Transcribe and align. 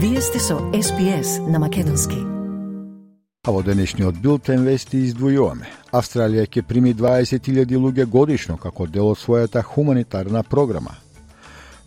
Вие 0.00 0.20
сте 0.20 0.38
со 0.38 0.54
SPS 0.54 1.50
на 1.50 1.58
Македонски. 1.58 2.14
А 3.46 3.50
во 3.50 3.62
денешниот 3.66 4.20
билтен 4.22 4.62
вести 4.62 5.00
издвојуваме. 5.08 5.66
Австралија 5.90 6.44
ќе 6.46 6.62
прими 6.62 6.92
20.000 6.94 7.74
луѓе 7.74 8.06
годишно 8.06 8.56
како 8.62 8.86
дел 8.86 9.10
од 9.10 9.18
својата 9.18 9.64
хуманитарна 9.66 10.44
програма. 10.46 10.94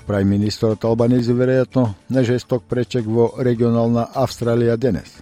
Прај 0.08 0.28
министерот 0.28 0.84
Албанези 0.84 1.32
веројатно 1.32 1.88
на 2.10 2.24
жесток 2.28 2.68
пречек 2.68 3.08
во 3.08 3.32
регионална 3.40 4.10
Австралија 4.14 4.76
денес. 4.76 5.16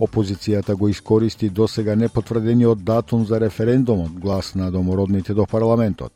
Опозицијата 0.00 0.72
го 0.74 0.88
искористи 0.88 1.50
досега 1.50 1.94
непотврдениот 1.96 2.80
датум 2.80 3.26
за 3.26 3.40
референдумот 3.40 4.12
глас 4.12 4.54
на 4.54 4.70
домородните 4.70 5.34
до 5.34 5.44
парламентот. 5.44 6.12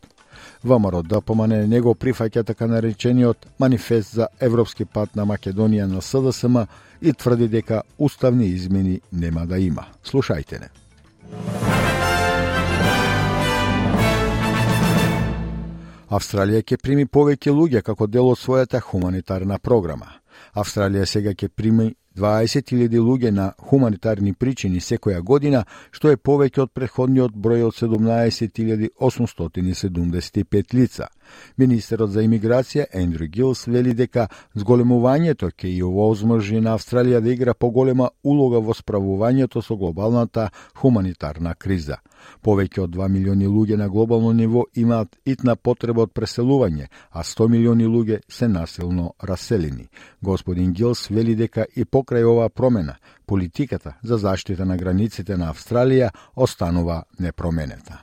ВМРО 0.65 1.03
ДПМН 1.03 1.49
да 1.49 1.67
него 1.67 1.95
прифаќа 1.95 2.45
така 2.45 2.67
наречениот 2.67 3.47
манифест 3.59 4.15
за 4.15 4.29
европски 4.41 4.85
пат 4.85 5.17
на 5.17 5.27
Македонија 5.27 5.87
на 5.87 6.03
СДСМ 6.03 6.65
и 7.03 7.13
тврди 7.13 7.49
дека 7.49 7.83
уставни 7.99 8.47
измени 8.47 9.01
нема 9.13 9.47
да 9.47 9.59
има. 9.59 9.87
Слушајте 10.05 10.61
не. 10.61 10.69
Австралија 16.09 16.63
ќе 16.63 16.77
прими 16.79 17.05
повеќе 17.07 17.51
луѓе 17.51 17.83
како 17.83 18.07
дел 18.07 18.29
од 18.31 18.39
својата 18.39 18.81
хуманитарна 18.81 19.59
програма. 19.59 20.07
Австралија 20.55 21.05
сега 21.07 21.33
ќе 21.35 21.49
прими 21.49 21.95
20.000 22.17 23.01
луѓе 23.01 23.31
на 23.31 23.53
хуманитарни 23.59 24.35
причини 24.35 24.81
секоја 24.81 25.21
година, 25.21 25.65
што 25.91 26.11
е 26.11 26.17
повеќе 26.17 26.61
од 26.65 26.73
предходниот 26.73 27.33
број 27.35 27.63
од 27.69 27.75
17.875 27.77 30.75
лица. 30.75 31.07
Министерот 31.57 32.11
за 32.11 32.23
имиграција 32.23 32.87
Ендрю 32.93 33.29
Гилс 33.29 33.67
вели 33.67 33.95
дека 33.95 34.29
зголемувањето 34.55 35.51
ќе 35.51 35.71
ја 35.73 35.87
овозможи 35.89 36.61
на 36.61 36.75
Австралија 36.77 37.21
да 37.21 37.33
игра 37.33 37.55
поголема 37.55 38.11
улога 38.25 38.61
во 38.61 38.75
справувањето 38.75 39.63
со 39.63 39.77
глобалната 39.77 40.51
хуманитарна 40.75 41.55
криза. 41.55 41.97
Повеќе 42.43 42.83
од 42.85 42.91
2 42.97 43.09
милиони 43.09 43.47
луѓе 43.47 43.77
на 43.77 43.89
глобално 43.89 44.33
ниво 44.33 44.65
имаат 44.75 45.17
итна 45.25 45.57
потреба 45.57 46.07
од 46.07 46.13
преселување, 46.15 46.89
а 47.11 47.23
100 47.23 47.49
милиони 47.49 47.87
луѓе 47.87 48.21
се 48.29 48.49
насилно 48.49 49.15
раселени. 49.23 49.89
Господин 50.23 50.73
Гилс 50.73 51.09
вели 51.11 51.37
дека 51.37 51.67
и 51.77 51.85
покрај 51.85 52.25
оваа 52.25 52.49
промена, 52.49 52.97
политиката 53.27 53.95
за 54.03 54.19
заштита 54.19 54.65
на 54.65 54.77
границите 54.77 55.37
на 55.37 55.53
Австралија 55.53 56.11
останува 56.37 57.05
непроменета 57.19 58.03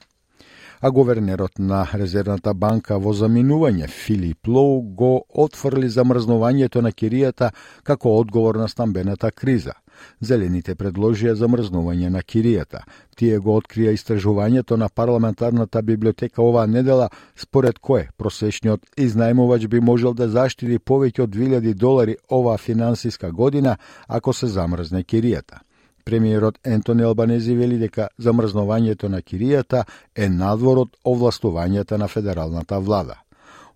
а 0.86 0.92
говернерот 0.92 1.59
на 1.59 1.86
Резервната 1.94 2.52
банка 2.53 2.98
во 3.00 3.14
заминување 3.16 3.88
Филип 3.88 4.50
Лоу 4.52 4.81
го 4.81 5.12
отфрли 5.44 5.88
замрзнувањето 5.88 6.81
на 6.84 6.92
киријата 6.92 7.52
како 7.84 8.12
одговор 8.20 8.59
на 8.59 8.67
стамбената 8.67 9.31
криза. 9.31 9.78
Зелените 10.20 10.76
предложија 10.76 11.38
замрзнување 11.39 12.09
на 12.09 12.20
киријата. 12.20 12.84
Тие 13.16 13.39
го 13.39 13.56
открија 13.61 13.95
истражувањето 13.95 14.76
на 14.76 14.89
парламентарната 14.89 15.81
библиотека 15.81 16.44
оваа 16.44 16.67
недела, 16.67 17.09
според 17.36 17.80
кое 17.80 18.09
просечниот 18.17 18.84
изнајмувач 18.98 19.67
би 19.67 19.80
можел 19.80 20.14
да 20.14 20.28
заштити 20.28 20.80
повеќе 20.80 21.23
од 21.23 21.30
2000 21.30 21.73
долари 21.73 22.17
оваа 22.30 22.58
финансиска 22.58 23.31
година 23.31 23.78
ако 24.08 24.34
се 24.34 24.48
замрзне 24.48 25.04
киријата. 25.04 25.64
Премиерот 26.05 26.59
Ентони 26.63 27.03
Албанези 27.03 27.55
вели 27.55 27.77
дека 27.79 28.07
замрзнувањето 28.19 29.07
на 29.07 29.21
киријата 29.21 29.83
е 30.15 30.29
надвор 30.29 30.77
од 30.77 30.97
овластувањата 31.05 31.97
на 31.97 32.07
федералната 32.07 32.79
влада. 32.79 33.15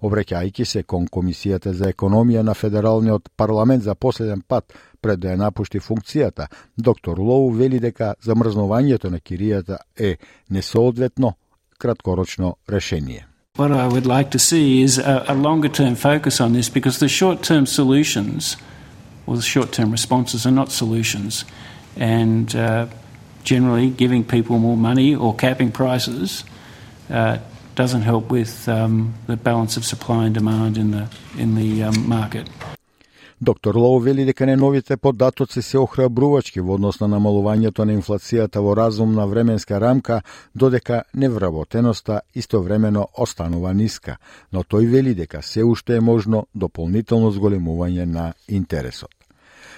Обрекајќи 0.01 0.65
се 0.65 0.83
кон 0.83 1.07
Комисијата 1.07 1.71
за 1.73 1.89
економија 1.93 2.43
на 2.43 2.53
Федералниот 2.53 3.29
парламент 3.37 3.83
за 3.83 3.95
последен 3.95 4.41
пат 4.47 4.73
пред 5.01 5.19
да 5.19 5.33
ја 5.33 5.37
напушти 5.37 5.79
функцијата, 5.79 6.47
доктор 6.77 7.19
Лоу 7.19 7.49
вели 7.49 7.79
дека 7.79 8.13
замрзнувањето 8.21 9.09
на 9.09 9.19
киријата 9.19 9.77
е 9.97 10.17
несоодветно 10.49 11.33
краткорочно 11.79 12.57
решение. 12.69 13.27
What 13.57 13.71
I 13.71 13.87
would 13.87 14.05
like 14.05 14.29
to 14.31 14.39
see 14.39 14.83
is 14.83 14.99
a, 14.99 15.25
a 15.27 15.33
longer 15.33 15.69
term 15.69 15.95
focus 15.95 16.39
on 16.39 16.53
this 16.53 16.69
because 16.69 16.99
the 16.99 17.09
short 17.09 17.41
term 17.41 17.65
solutions 17.65 18.55
or 19.25 19.35
the 19.35 19.41
short 19.41 19.71
term 19.71 19.91
responses 19.91 20.45
are 20.45 20.51
not 20.51 20.69
solutions 20.71 21.45
and 21.99 22.55
uh, 22.55 22.87
generally 23.43 23.89
giving 23.89 24.23
people 24.23 24.59
more 24.59 24.77
money 24.77 25.15
or 25.15 25.35
capping 25.35 25.71
prices 25.71 26.43
uh, 27.09 27.37
doesn't 27.75 28.01
help 28.01 28.31
with 28.31 28.67
um, 28.67 29.13
the 29.27 29.37
balance 29.37 29.77
of 29.77 29.85
supply 29.85 30.25
and 30.25 30.33
demand 30.33 30.77
in 30.77 30.91
the 30.91 31.07
in 31.37 31.55
the 31.55 31.83
um, 31.83 32.07
market. 32.07 32.49
Доктор 33.41 33.75
Лоу 33.75 33.99
вели 33.99 34.25
дека 34.25 34.45
не 34.45 34.55
новите 34.55 34.97
податоци 34.97 35.61
се 35.61 35.77
охрабрувачки 35.77 36.61
во 36.61 36.73
однос 36.73 36.99
на 36.99 37.07
намалувањето 37.07 37.85
на 37.85 37.93
инфлацијата 37.93 38.63
во 38.65 38.73
разумна 38.75 39.27
временска 39.27 39.77
рамка, 39.79 40.21
додека 40.55 41.03
невработеноста 41.13 42.21
истовремено 42.35 43.07
останува 43.17 43.73
ниска, 43.73 44.17
но 44.51 44.63
тој 44.63 44.89
вели 44.89 45.13
дека 45.13 45.43
се 45.43 45.63
уште 45.63 45.95
е 45.95 46.01
можно 46.01 46.47
дополнително 46.55 47.31
зголемување 47.31 48.05
на 48.05 48.33
интересот. 48.47 49.16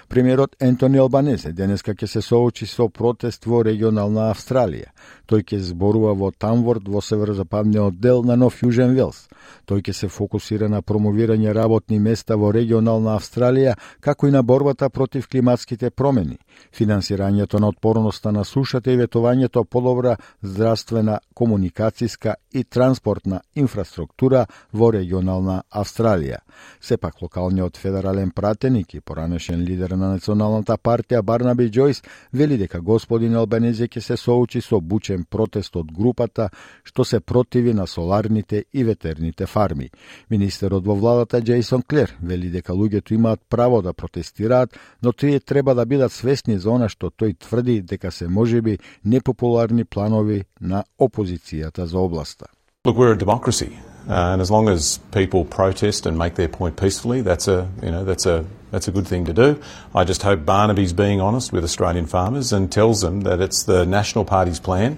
Премиерот 0.09 0.55
Ентони 0.59 0.97
Албанезе 0.97 1.51
денеска 1.53 1.93
ќе 1.93 2.07
се 2.09 2.21
соочи 2.25 2.65
со 2.65 2.87
протест 2.89 3.43
во 3.45 3.59
регионална 3.61 4.31
Австралија. 4.31 4.89
Тој 5.29 5.43
ќе 5.45 5.59
зборува 5.61 6.15
во 6.17 6.31
Тамворд 6.33 6.87
во 6.89 7.03
северозападниот 7.05 7.99
дел 8.01 8.23
на 8.25 8.35
Нов 8.35 8.63
Јужен 8.63 8.95
Велс. 8.97 9.27
Тој 9.69 9.83
ќе 9.85 9.93
се 9.93 10.07
фокусира 10.09 10.69
на 10.69 10.81
промовирање 10.81 11.53
работни 11.53 11.99
места 11.99 12.33
во 12.35 12.49
регионална 12.51 13.13
Австралија, 13.13 13.75
како 14.01 14.27
и 14.27 14.33
на 14.33 14.41
борбата 14.41 14.89
против 14.89 15.27
климатските 15.29 15.91
промени, 15.91 16.39
финансирањето 16.73 17.59
на 17.59 17.69
отпорноста 17.69 18.31
на 18.31 18.43
сушата 18.43 18.91
и 18.91 18.97
ветувањето 18.97 19.63
подобра 19.63 20.15
здравствена, 20.41 21.19
комуникацијска 21.35 22.33
и 22.51 22.63
транспортна 22.63 23.41
инфраструктура 23.55 24.47
во 24.73 24.91
регионална 24.91 25.61
Австралија. 25.69 26.41
Сепак 26.81 27.21
локалниот 27.21 27.77
федерален 27.77 28.31
пратеник 28.31 28.93
и 28.93 28.99
поранешен 28.99 29.61
лидер 29.61 29.91
на 29.91 30.09
Националната 30.15 30.77
партија 30.77 31.21
Барнаби 31.21 31.69
Джојс 31.69 32.03
вели 32.33 32.57
дека 32.57 32.81
господин 32.81 33.35
Албанезе 33.35 33.87
ќе 33.87 34.01
се 34.01 34.17
соочи 34.17 34.61
со 34.61 34.81
бучен 34.81 35.18
протест 35.23 35.75
од 35.75 35.91
групата 35.91 36.49
што 36.83 37.03
се 37.03 37.19
противи 37.19 37.73
на 37.73 37.87
соларните 37.87 38.65
и 38.73 38.83
ветерните 38.83 39.45
фарми. 39.45 39.89
Министерот 40.29 40.85
во 40.85 40.95
владата 40.95 41.41
Джейсон 41.41 41.81
Клер 41.81 42.15
вели 42.21 42.49
дека 42.49 42.73
луѓето 42.73 43.13
имаат 43.13 43.41
право 43.49 43.81
да 43.81 43.93
протестираат, 43.93 44.77
но 45.01 45.13
тие 45.13 45.39
треба 45.39 45.75
да 45.75 45.85
бидат 45.85 46.11
свесни 46.11 46.59
за 46.59 46.71
она 46.71 46.89
што 46.89 47.09
тој 47.09 47.37
тврди 47.39 47.81
дека 47.81 48.11
се 48.11 48.27
можеби 48.27 48.79
непопуларни 49.03 49.85
планови 49.85 50.43
на 50.61 50.83
опозицијата 50.99 51.83
за 51.83 51.99
областа. 51.99 52.47
Look, 52.85 52.95
we're 52.95 53.13
a 53.13 53.17
democracy. 53.17 53.88
Uh, 54.09 54.33
and 54.33 54.41
as 54.41 54.49
long 54.49 54.67
as 54.69 54.97
people 55.11 55.45
protest 55.45 56.07
and 56.07 56.17
make 56.17 56.33
their 56.33 56.47
point 56.47 56.75
peacefully, 56.77 57.21
that's 57.21 57.47
a 57.47 57.69
you 57.83 57.91
know 57.91 58.03
that's 58.03 58.25
a 58.25 58.43
that's 58.71 58.87
a 58.87 58.91
good 58.91 59.07
thing 59.07 59.25
to 59.25 59.33
do. 59.33 59.61
I 59.93 60.03
just 60.03 60.23
hope 60.23 60.45
Barnaby's 60.45 60.93
being 60.93 61.21
honest 61.21 61.53
with 61.53 61.63
Australian 61.63 62.07
farmers 62.07 62.51
and 62.51 62.71
tells 62.71 63.01
them 63.01 63.21
that 63.21 63.39
it's 63.39 63.63
the 63.63 63.85
National 63.85 64.25
Party's 64.25 64.59
plan 64.59 64.97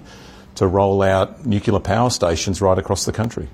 to 0.54 0.66
roll 0.66 1.02
out 1.02 1.44
nuclear 1.44 1.80
power 1.80 2.08
stations 2.10 2.62
right 2.62 2.78
across 2.78 3.04
the 3.04 3.12
country. 3.12 3.48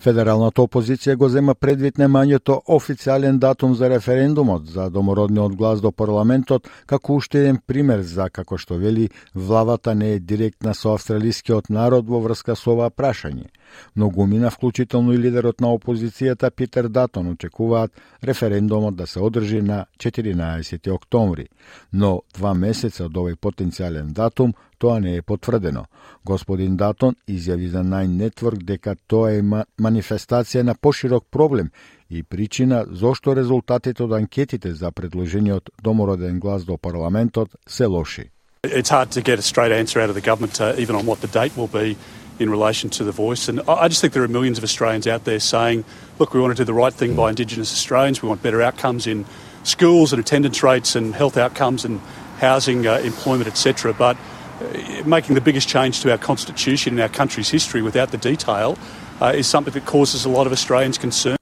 Федералната 0.00 0.62
опозиција 0.62 1.14
го 1.16 1.28
зема 1.28 1.54
предвид 1.54 1.98
немањето 1.98 2.62
официјален 2.68 3.38
датум 3.38 3.74
за 3.74 3.90
референдумот 3.90 4.66
за 4.66 4.90
домородниот 4.90 5.56
глас 5.56 5.80
до 5.80 5.92
парламентот 5.92 6.68
како 6.86 7.14
уште 7.14 7.38
еден 7.38 7.58
пример 7.66 8.00
за 8.00 8.30
како 8.30 8.56
што 8.56 8.78
вели 8.80 9.10
влавата 9.34 9.94
не 9.94 10.12
е 10.12 10.18
директна 10.18 10.74
со 10.74 10.94
австралискиот 10.94 11.68
народ 11.68 12.08
во 12.08 12.20
врска 12.20 12.56
со 12.56 12.72
ова 12.72 12.88
прашање. 12.90 13.52
Многумина, 13.96 14.50
вклучително 14.50 15.12
и 15.12 15.18
лидерот 15.18 15.60
на 15.60 15.68
опозицијата 15.68 16.50
Питер 16.50 16.88
Датон, 16.88 17.28
очекуваат 17.28 17.92
референдумот 18.24 18.96
да 18.96 19.06
се 19.06 19.20
одржи 19.20 19.62
на 19.62 19.86
14 19.98 20.90
октомври, 20.90 21.48
но 21.92 22.22
два 22.34 22.54
месеца 22.54 23.04
од 23.04 23.16
овој 23.16 23.36
потенцијален 23.36 24.12
датум 24.12 24.54
тоа 24.78 25.00
не 25.00 25.16
е 25.16 25.22
потврдено. 25.22 25.84
Господин 26.24 26.76
Датон 26.76 27.14
изјави 27.28 27.68
за 27.68 27.82
Nine 27.84 28.16
Network 28.20 28.64
дека 28.64 28.96
тоа 29.06 29.32
е 29.36 29.42
манифестација 29.42 30.62
на 30.62 30.74
поширок 30.74 31.24
проблем 31.30 31.70
и 32.10 32.22
причина 32.22 32.84
зошто 32.90 33.36
резултатите 33.36 34.02
од 34.02 34.12
анкетите 34.12 34.74
за 34.74 34.90
предложениот 34.90 35.70
домороден 35.82 36.40
глас 36.40 36.64
до 36.64 36.78
парламентот 36.78 37.48
се 37.68 37.86
лоши. 37.86 38.30
It's 38.62 38.90
hard 38.90 39.10
to 39.16 39.22
get 39.22 39.38
a 39.38 39.42
straight 39.42 39.72
answer 39.72 40.00
out 40.02 40.10
of 40.10 40.14
the 40.14 40.26
government, 40.30 40.60
uh, 40.60 40.74
even 40.82 40.94
on 40.94 41.06
what 41.06 41.20
the 41.22 41.32
date 41.40 41.56
will 41.56 41.72
be 41.80 41.96
in 42.40 42.50
relation 42.50 42.88
to 42.90 43.04
the 43.04 43.12
voice. 43.12 43.48
And 43.48 43.60
I 43.68 43.86
just 43.88 44.00
think 44.00 44.14
there 44.14 44.22
are 44.22 44.28
millions 44.28 44.56
of 44.58 44.64
Australians 44.64 45.06
out 45.06 45.24
there 45.24 45.38
saying, 45.38 45.84
look, 46.18 46.32
we 46.32 46.40
want 46.40 46.56
to 46.56 46.60
do 46.60 46.64
the 46.64 46.74
right 46.74 46.92
thing 46.92 47.14
by 47.14 47.28
Indigenous 47.28 47.70
Australians. 47.72 48.22
We 48.22 48.28
want 48.28 48.42
better 48.42 48.62
outcomes 48.62 49.06
in 49.06 49.26
schools 49.62 50.12
and 50.12 50.20
attendance 50.20 50.62
rates 50.62 50.96
and 50.96 51.14
health 51.14 51.36
outcomes 51.36 51.84
and 51.84 52.00
housing, 52.38 52.86
uh, 52.86 52.94
employment, 53.04 53.46
etc. 53.46 53.92
But 53.92 54.16
uh, 54.60 55.02
making 55.04 55.34
the 55.34 55.42
biggest 55.42 55.68
change 55.68 56.00
to 56.00 56.10
our 56.10 56.18
constitution 56.18 56.94
in 56.94 57.00
our 57.00 57.08
country's 57.10 57.50
history 57.50 57.82
without 57.82 58.10
the 58.10 58.18
detail 58.18 58.78
uh, 59.20 59.32
is 59.36 59.46
something 59.46 59.74
that 59.74 59.84
causes 59.84 60.24
a 60.24 60.30
lot 60.30 60.46
of 60.46 60.52
Australians 60.52 60.96
concern. 60.96 61.39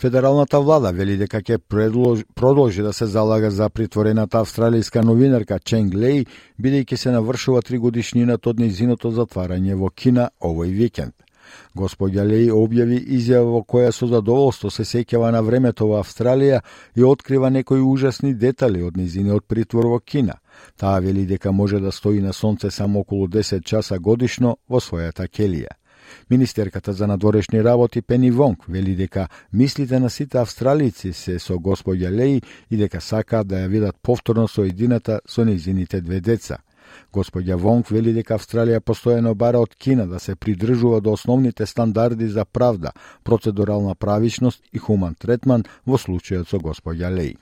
Федералната 0.00 0.60
влада 0.60 0.92
вели 0.94 1.16
дека 1.18 1.40
ќе 1.42 1.56
продолжи 2.34 2.82
да 2.86 2.92
се 2.92 3.06
залага 3.10 3.50
за 3.50 3.66
притворената 3.68 4.38
австралијска 4.38 5.02
новинарка 5.02 5.58
Ченг 5.58 5.94
Лей, 5.94 6.22
бидејќи 6.62 6.96
се 6.96 7.10
навршува 7.10 7.62
три 7.66 7.80
годишнината 7.82 8.50
од 8.50 8.60
незиното 8.62 9.10
затварање 9.10 9.74
во 9.74 9.90
Кина 9.90 10.28
овој 10.38 10.70
викенд. 10.70 11.14
Господја 11.74 12.22
Лей 12.28 12.46
објави 12.54 13.00
изјава 13.16 13.50
во 13.56 13.64
која 13.66 13.90
со 13.90 14.06
задоволство 14.06 14.70
се 14.70 14.86
сеќава 14.86 15.32
на 15.34 15.42
времето 15.42 15.90
во 15.90 15.98
Австралија 15.98 16.60
и 16.94 17.02
открива 17.02 17.50
некои 17.50 17.82
ужасни 17.82 18.34
детали 18.34 18.82
од 18.82 18.96
низиниот 18.96 19.48
притвор 19.48 19.90
во 19.96 19.98
Кина. 19.98 20.38
Таа 20.76 21.00
вели 21.00 21.26
дека 21.26 21.52
може 21.52 21.80
да 21.80 21.90
стои 21.90 22.22
на 22.22 22.32
сонце 22.32 22.70
само 22.70 23.00
околу 23.00 23.26
10 23.26 23.64
часа 23.64 23.98
годишно 23.98 24.56
во 24.68 24.78
својата 24.78 25.26
келија. 25.26 25.77
Министерката 26.30 26.92
за 26.92 27.06
надворешни 27.06 27.64
работи 27.64 28.02
Пени 28.02 28.30
Вонг 28.30 28.64
вели 28.68 28.94
дека 28.94 29.28
мислите 29.52 30.00
на 30.00 30.10
сите 30.10 30.38
австралици 30.38 31.12
се 31.12 31.38
со 31.38 31.54
господја 31.54 32.10
Леј 32.10 32.42
и 32.70 32.76
дека 32.76 33.00
сакаат 33.00 33.46
да 33.46 33.64
ја 33.64 33.68
видат 33.68 33.96
повторно 34.02 34.48
соедината 34.48 35.20
со 35.26 35.44
незините 35.44 36.00
две 36.00 36.20
деца. 36.20 36.58
Господја 37.12 37.56
Вонг 37.56 37.90
вели 37.90 38.12
дека 38.16 38.36
Австралија 38.38 38.80
постојано 38.80 39.34
бара 39.34 39.60
од 39.60 39.74
Кина 39.74 40.06
да 40.06 40.18
се 40.18 40.36
придржува 40.36 41.00
до 41.00 41.12
основните 41.12 41.66
стандарди 41.66 42.28
за 42.28 42.44
правда, 42.44 42.92
процедурална 43.24 43.94
правичност 43.94 44.62
и 44.72 44.78
хуман 44.78 45.14
третман 45.14 45.64
во 45.86 45.98
случајот 45.98 46.48
со 46.48 46.58
господја 46.58 47.12
Леј. 47.12 47.36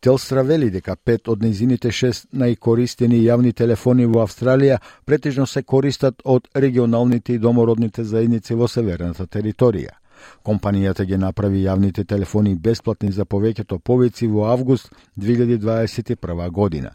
Телстра 0.00 0.42
вели 0.42 0.70
дека 0.70 0.96
пет 0.96 1.28
од 1.28 1.42
незините 1.42 1.90
шест 1.90 2.26
најкористени 2.32 3.20
јавни 3.24 3.52
телефони 3.52 4.06
во 4.06 4.24
Австралија 4.26 4.78
претежно 5.04 5.46
се 5.46 5.62
користат 5.62 6.22
од 6.24 6.48
регионалните 6.54 7.34
и 7.34 7.38
домородните 7.38 8.04
заедници 8.04 8.54
во 8.54 8.68
северната 8.68 9.26
територија. 9.26 9.96
Компанијата 10.44 11.04
ги 11.04 11.16
направи 11.16 11.64
јавните 11.64 12.04
телефони 12.04 12.54
бесплатни 12.54 13.12
за 13.12 13.24
повеќето 13.24 13.78
повеци 13.78 14.26
во 14.26 14.46
август 14.52 14.92
2021 15.16 16.50
година. 16.50 16.94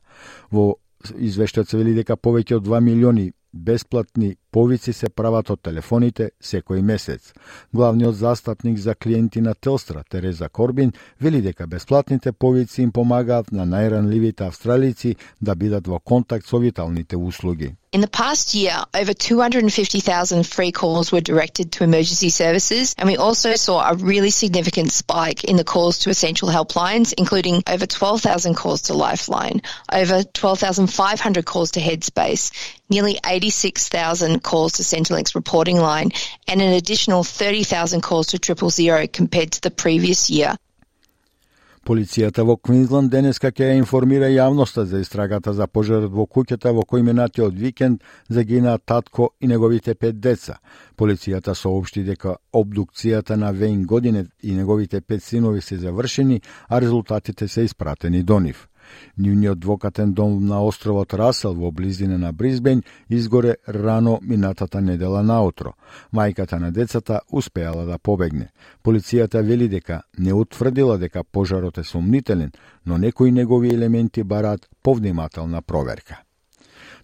Во 0.51 0.75
извештајот 1.17 1.69
се 1.69 1.77
вели 1.77 1.93
дека 1.93 2.15
повеќе 2.15 2.55
од 2.57 2.67
2 2.67 2.81
милиони 2.81 3.31
бесплатни 3.53 4.35
повици 4.51 4.93
се 4.93 5.09
прават 5.09 5.49
од 5.49 5.61
телефоните 5.63 6.31
секој 6.43 6.81
месец. 6.81 7.33
Главниот 7.73 8.15
застапник 8.15 8.77
за 8.77 8.95
клиенти 8.95 9.41
на 9.41 9.53
Телстра, 9.53 10.03
Тереза 10.09 10.49
Корбин, 10.49 10.93
вели 11.21 11.41
дека 11.41 11.67
бесплатните 11.67 12.31
повици 12.31 12.81
им 12.81 12.91
помагаат 12.91 13.51
на 13.51 13.65
најранливите 13.65 14.47
австралици 14.47 15.15
да 15.41 15.55
бидат 15.55 15.87
во 15.87 15.99
контакт 15.99 16.47
со 16.47 16.57
виталните 16.57 17.17
услуги. 17.17 17.75
In 17.93 17.99
the 17.99 18.07
past 18.07 18.53
year, 18.55 18.85
over 18.93 19.13
250,000 19.13 20.47
free 20.47 20.71
calls 20.71 21.11
were 21.11 21.19
directed 21.19 21.73
to 21.73 21.83
emergency 21.83 22.29
services, 22.29 22.95
and 22.97 23.05
we 23.05 23.17
also 23.17 23.55
saw 23.55 23.83
a 23.85 23.95
really 23.95 24.29
significant 24.29 24.93
spike 24.93 25.43
in 25.43 25.57
the 25.57 25.65
calls 25.65 25.99
to 25.99 26.09
essential 26.09 26.47
helplines, 26.47 27.13
including 27.17 27.61
over 27.67 27.85
12,000 27.85 28.55
calls 28.55 28.83
to 28.83 28.93
Lifeline, 28.93 29.61
over 29.91 30.23
12,500 30.23 31.45
calls 31.45 31.71
to 31.71 31.81
Headspace, 31.81 32.51
nearly 32.89 33.19
86,000 33.25 34.40
calls 34.43 34.73
to 34.73 34.83
Centrelink's 34.83 35.35
reporting 35.35 35.77
line, 35.77 36.11
and 36.47 36.61
an 36.61 36.73
additional 36.73 37.23
30,000 37.23 38.01
calls 38.01 38.27
to 38.27 38.39
Triple 38.39 38.69
Zero 38.69 39.07
compared 39.07 39.51
to 39.51 39.61
the 39.61 39.71
previous 39.71 40.29
year. 40.29 40.57
Полицијата 41.81 42.43
во 42.45 42.59
Квинсленд 42.61 43.09
денеска 43.09 43.49
ќе 43.49 43.71
ја 43.71 43.77
информира 43.79 44.27
јавноста 44.29 44.83
за 44.85 44.99
истрагата 45.01 45.53
за 45.57 45.65
пожарот 45.65 46.13
во 46.13 46.27
куќата 46.29 46.69
во 46.77 46.83
кој 46.85 47.01
минатиот 47.07 47.57
викенд 47.57 48.03
загина 48.29 48.77
татко 48.77 49.31
и 49.41 49.49
неговите 49.49 49.95
пет 49.95 50.19
деца. 50.21 50.59
Полицијата 50.95 51.55
соопшти 51.57 52.03
дека 52.05 52.35
обдукцијата 52.53 53.35
на 53.35 53.51
Вейн 53.51 53.83
Годинет 53.89 54.29
и 54.43 54.53
неговите 54.53 55.01
пет 55.01 55.23
синови 55.23 55.61
се 55.61 55.77
завршени, 55.77 56.41
а 56.69 56.81
резултатите 56.81 57.47
се 57.47 57.61
испратени 57.61 58.23
до 58.23 58.39
нив. 58.39 58.67
Нивниот 59.17 59.59
двокатен 59.59 60.13
дом 60.13 60.45
на 60.47 60.67
островот 60.67 61.13
Расел 61.13 61.53
во 61.53 61.71
близина 61.71 62.17
на 62.17 62.33
Бризбен 62.33 62.83
изгоре 63.09 63.55
рано 63.67 64.19
минатата 64.21 64.81
недела 64.81 65.21
наутро. 65.21 65.73
Мајката 66.13 66.59
на 66.59 66.71
децата 66.71 67.21
успеала 67.31 67.85
да 67.85 67.97
побегне. 67.97 68.49
Полицијата 68.83 69.41
вели 69.41 69.67
дека 69.67 70.01
не 70.17 70.33
утврдила 70.33 70.97
дека 70.97 71.23
пожарот 71.23 71.77
е 71.77 71.83
сумнителен, 71.83 72.51
но 72.85 72.97
некои 72.97 73.31
негови 73.31 73.73
елементи 73.73 74.23
бараат 74.23 74.69
повнимателна 74.83 75.61
проверка 75.61 76.21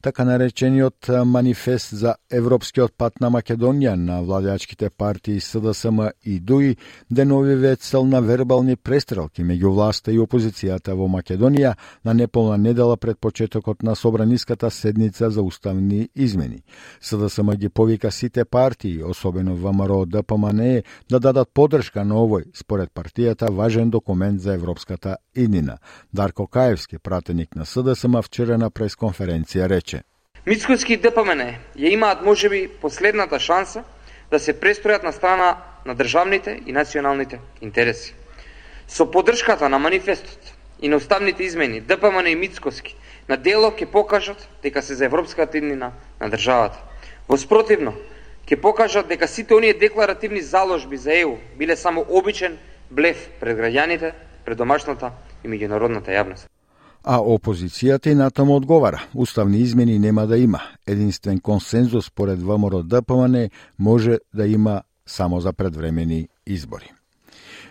така 0.08 0.26
наречениот 0.26 1.10
манифест 1.26 1.90
за 1.96 2.16
Европскиот 2.32 2.94
пат 2.98 3.20
на 3.20 3.28
Македонија 3.28 3.96
на 4.00 4.22
владеачките 4.24 4.90
партии 4.90 5.42
СДСМ 5.44 6.00
и 6.24 6.40
ДУИ 6.40 6.78
деновиве 7.12 7.76
цел 7.76 8.06
на 8.06 8.22
вербални 8.22 8.76
престрелки 8.76 9.44
меѓу 9.44 9.74
власта 9.76 10.12
и 10.12 10.20
опозицијата 10.24 10.96
во 10.96 11.10
Македонија 11.12 11.74
на 12.06 12.14
неполна 12.14 12.56
недела 12.58 12.96
пред 12.96 13.20
почетокот 13.20 13.84
на 13.84 13.96
собраниската 13.96 14.72
седница 14.72 15.30
за 15.30 15.42
уставни 15.42 16.10
измени. 16.16 16.64
СДСМ 17.02 17.52
ги 17.56 17.70
повика 17.70 18.12
сите 18.12 18.46
партии, 18.46 19.04
особено 19.04 19.56
ВМРО 19.56 20.06
ДПМН, 20.06 20.82
да 21.10 21.20
дадат 21.20 21.50
подршка 21.54 22.06
на 22.06 22.16
овој, 22.16 22.46
според 22.56 22.96
партијата, 22.96 23.52
важен 23.52 23.90
документ 23.90 24.42
за 24.42 24.54
европската 24.54 25.18
иднина. 25.36 25.78
Дарко 26.14 26.48
Каевски, 26.48 26.98
пратеник 26.98 27.56
на 27.56 27.66
СДСМ, 27.66 28.22
вчера 28.22 28.58
на 28.58 28.72
пресконференција 28.72 29.68
рече 29.68 29.97
Мицкоски 30.48 30.94
и 30.96 30.98
ДПМН 31.04 31.44
ја 31.76 31.90
имаат 31.92 32.22
можеби 32.24 32.70
последната 32.82 33.36
шанса 33.36 33.82
да 34.32 34.40
се 34.40 34.54
престројат 34.56 35.04
на 35.04 35.12
страна 35.12 35.58
на 35.86 35.96
државните 35.96 36.62
и 36.66 36.72
националните 36.72 37.42
интереси. 37.62 38.16
Со 38.88 39.12
поддршката 39.12 39.68
на 39.70 39.80
манифестот 39.80 40.54
и 40.80 40.88
на 40.88 40.96
уставните 41.04 41.44
измени, 41.44 41.82
ДПМН 41.82 42.32
и 42.32 42.36
Мицкоски 42.36 42.96
на 43.28 43.36
дело 43.36 43.76
ќе 43.76 43.92
покажат 43.92 44.48
дека 44.64 44.82
се 44.82 44.96
за 44.96 45.06
европската 45.12 45.58
иднина 45.58 45.92
на 46.22 46.30
државата. 46.32 46.80
Во 47.28 47.36
спротивно, 47.36 47.92
ќе 48.48 48.56
покажат 48.56 49.12
дека 49.12 49.28
сите 49.28 49.52
оние 49.54 49.74
декларативни 49.74 50.42
заложби 50.42 50.98
за 50.98 51.12
ЕУ 51.12 51.36
биле 51.60 51.76
само 51.76 52.06
обичен 52.08 52.56
блеф 52.90 53.28
пред 53.44 53.58
граѓаните, 53.58 54.16
пред 54.46 54.58
домашната 54.58 55.12
и 55.44 55.52
меѓународната 55.52 56.08
јавност 56.08 56.48
а 57.04 57.20
опозицијата 57.20 58.12
и 58.12 58.16
натаму 58.16 58.56
одговара. 58.56 59.04
Уставни 59.16 59.58
измени 59.58 60.00
нема 60.00 60.28
да 60.28 60.38
има. 60.38 60.62
Единствен 60.88 61.40
консензус 61.40 62.06
според 62.06 62.42
ВМРО 62.42 62.84
ДПМН 62.84 63.50
може 63.80 64.18
да 64.34 64.48
има 64.48 64.82
само 65.06 65.40
за 65.40 65.54
предвремени 65.54 66.28
избори. 66.46 66.92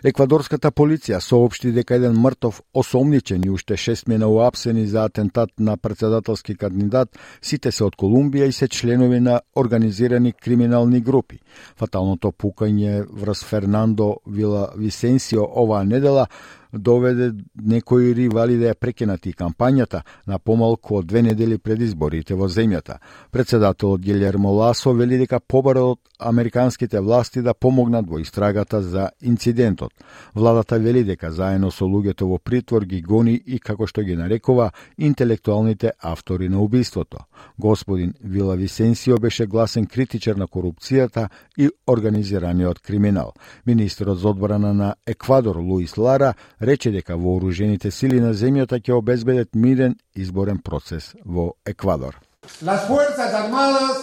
Еквадорската 0.04 0.70
полиција 0.70 1.18
соопшти 1.24 1.72
дека 1.72 1.96
еден 1.96 2.18
мртов, 2.20 2.60
осомничен 2.74 3.42
и 3.44 3.50
уште 3.50 3.76
шестмена 3.76 4.28
уапсени 4.28 4.86
за 4.86 5.04
атентат 5.04 5.50
на 5.58 5.76
председателски 5.76 6.54
кандидат, 6.56 7.18
сите 7.42 7.72
се 7.72 7.84
од 7.84 7.96
Колумбија 7.96 8.46
и 8.46 8.52
се 8.52 8.68
членови 8.68 9.20
на 9.20 9.40
организирани 9.56 10.32
криминални 10.32 11.00
групи. 11.00 11.40
Фаталното 11.76 12.32
пукање 12.32 13.06
врз 13.08 13.44
Фернандо 13.44 14.16
Вила 14.26 14.68
Висенсио 14.76 15.42
оваа 15.42 15.84
недела 15.84 16.26
доведе 16.72 17.32
некои 17.62 18.14
ривали 18.14 18.56
да 18.58 18.72
ја 18.72 18.74
прекинат 18.74 19.26
и 19.26 19.32
кампањата 19.32 20.02
на 20.26 20.38
помалку 20.38 20.98
од 20.98 21.06
две 21.06 21.22
недели 21.22 21.58
пред 21.58 21.80
изборите 21.80 22.34
во 22.34 22.48
земјата. 22.48 22.98
Председателот 23.30 24.00
Гилермо 24.00 24.52
Ласо 24.52 24.92
вели 24.92 25.18
дека 25.18 25.40
побара 25.40 25.82
од 25.82 26.00
американските 26.18 27.00
власти 27.00 27.42
да 27.42 27.54
помогнат 27.54 28.08
во 28.08 28.18
истрагата 28.18 28.82
за 28.82 29.10
инцидентот. 29.22 29.92
Владата 30.34 30.78
вели 30.78 31.04
дека 31.04 31.30
заедно 31.32 31.70
со 31.70 31.84
луѓето 31.84 32.24
во 32.24 32.38
притвор 32.38 32.84
ги 32.84 33.02
гони 33.02 33.34
и 33.46 33.58
како 33.58 33.86
што 33.86 34.02
ги 34.02 34.16
нарекува 34.16 34.70
интелектуалните 34.98 35.92
автори 36.00 36.48
на 36.48 36.60
убиството. 36.60 37.18
Господин 37.58 38.14
Вила 38.24 38.56
Висенсио 38.56 39.18
беше 39.18 39.46
гласен 39.46 39.86
критичар 39.86 40.36
на 40.36 40.46
корупцијата 40.46 41.28
и 41.58 41.70
организираниот 41.86 42.80
криминал. 42.80 43.32
Министерот 43.66 44.18
за 44.18 44.28
одбрана 44.28 44.74
на 44.74 44.94
Еквадор 45.06 45.56
Луис 45.56 45.96
Лара 45.96 46.34
рече 46.60 46.90
дека 46.90 47.16
вооружените 47.16 47.90
сили 47.90 48.20
на 48.20 48.34
земјата 48.34 48.80
ќе 48.80 48.92
обезбедат 48.96 49.54
мирен 49.54 49.96
изборен 50.14 50.58
процес 50.58 51.14
во 51.24 51.52
Еквадор. 51.66 52.16
Las 52.62 52.86
Fuerzas 52.88 53.34
Armadas 53.34 53.98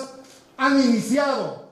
han 0.57 0.79
iniciado 0.81 1.62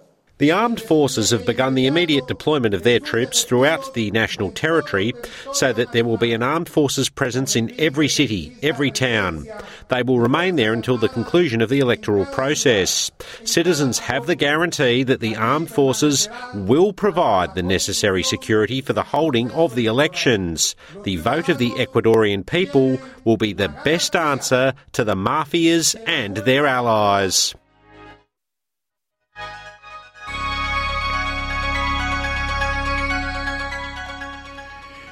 The 0.42 0.52
armed 0.52 0.82
forces 0.82 1.30
have 1.30 1.46
begun 1.46 1.76
the 1.76 1.86
immediate 1.86 2.28
deployment 2.28 2.74
of 2.74 2.82
their 2.82 3.00
troops 3.00 3.44
throughout 3.44 3.94
the 3.94 4.10
national 4.10 4.52
territory 4.52 5.14
so 5.54 5.72
that 5.72 5.92
there 5.92 6.04
will 6.04 6.18
be 6.18 6.34
an 6.34 6.42
armed 6.42 6.68
forces 6.68 7.10
presence 7.10 7.56
in 7.56 7.72
every 7.80 8.08
city, 8.08 8.58
every 8.64 8.90
town. 8.90 9.46
They 9.90 10.02
will 10.02 10.20
remain 10.20 10.56
there 10.56 10.74
until 10.74 10.98
the 10.98 11.10
conclusion 11.10 11.62
of 11.62 11.70
the 11.70 11.78
electoral 11.78 12.26
process. 12.26 13.12
Citizens 13.44 14.00
have 14.00 14.26
the 14.26 14.36
guarantee 14.36 15.04
that 15.04 15.20
the 15.20 15.36
armed 15.36 15.70
forces 15.70 16.28
will 16.56 16.92
provide 16.92 17.54
the 17.54 17.62
necessary 17.62 18.24
security 18.24 18.82
for 18.82 18.94
the 18.94 19.04
holding 19.04 19.52
of 19.52 19.76
the 19.76 19.86
elections. 19.86 20.76
The 21.04 21.18
vote 21.18 21.50
of 21.50 21.60
the 21.60 21.70
Ecuadorian 21.74 22.48
people 22.48 22.98
will 23.26 23.38
be 23.38 23.54
the 23.54 23.70
best 23.86 24.16
answer 24.16 24.74
to 24.94 25.04
the 25.04 25.14
mafias 25.14 25.96
and 26.08 26.38
their 26.38 26.66
allies. 26.66 27.54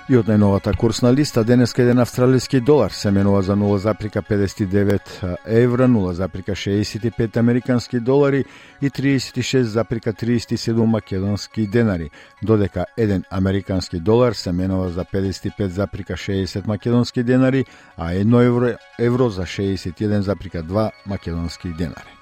И 0.09 0.17
од 0.17 0.25
најновата 0.25 0.71
курсна 0.73 1.11
листа 1.13 1.43
денеска 1.45 1.83
еден 1.83 1.99
австралиски 2.01 2.59
долар 2.65 2.89
се 2.97 3.11
менува 3.13 3.43
за 3.45 3.53
0,59 3.53 5.35
евра, 5.45 5.87
0,65 5.87 7.37
американски 7.37 7.99
долари 7.99 8.45
и 8.81 8.89
36,37 8.89 10.85
македонски 10.85 11.67
денари, 11.67 12.09
додека 12.43 12.85
еден 12.97 13.23
американски 13.29 13.99
долар 13.99 14.33
се 14.33 14.51
менува 14.51 14.89
за 14.89 15.05
55,60 15.05 16.67
македонски 16.67 17.23
денари, 17.23 17.65
а 17.97 18.13
едно 18.13 18.41
евро, 18.41 18.73
евро 18.99 19.29
за 19.29 19.41
61,2 19.41 20.91
македонски 21.05 21.69
денари. 21.69 22.13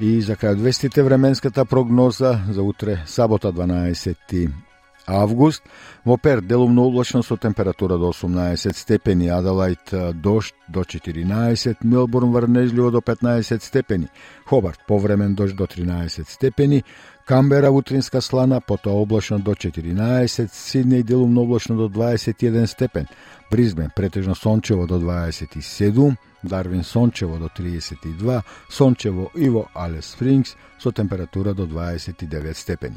И 0.00 0.20
за 0.20 0.36
крај 0.36 0.60
вестите 0.60 1.02
временската 1.02 1.64
прогноза 1.64 2.38
за 2.50 2.62
утре, 2.62 3.02
сабота 3.06 3.52
12 3.52 4.67
август. 5.08 5.62
Во 6.04 6.16
Пер 6.16 6.42
делумно 6.42 6.82
облачно 6.82 7.22
со 7.22 7.36
температура 7.36 7.98
до 7.98 8.08
18 8.08 8.76
степени, 8.76 9.28
Аделајд 9.28 10.12
дошт 10.12 10.54
до 10.68 10.84
14, 10.84 11.82
Мелбурн 11.82 12.32
врнежливо 12.32 12.90
до 12.90 13.00
15 13.00 13.62
степени, 13.62 14.08
Хобарт 14.44 14.80
повремен 14.86 15.34
дожд 15.34 15.56
до 15.56 15.66
13 15.66 16.28
степени, 16.28 16.84
Камбера 17.26 17.70
утринска 17.70 18.20
слана, 18.20 18.60
потоа 18.60 18.92
облачно 18.92 19.38
до 19.38 19.54
14, 19.54 20.50
Сиднеј 20.50 21.02
делумно 21.02 21.42
облачно 21.42 21.76
до 21.76 21.88
21 21.88 22.66
степен, 22.66 23.06
Бризбен 23.50 23.90
претежно 23.94 24.34
сончево 24.34 24.86
до 24.86 24.98
27, 24.98 26.16
Дарвин 26.42 26.84
сончево 26.84 27.38
до 27.38 27.48
32, 27.48 28.44
сончево 28.70 29.30
и 29.34 29.48
во 29.48 29.68
Алес 29.74 30.06
Спрингс 30.06 30.56
со 30.78 30.92
температура 30.92 31.54
до 31.54 31.66
29 31.66 32.56
степени. 32.56 32.96